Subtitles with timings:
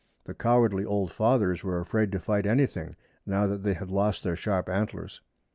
[0.23, 4.35] The cowardly old fathers were afraid to fight anything, now that they had lost their
[4.35, 5.21] sharp antlers.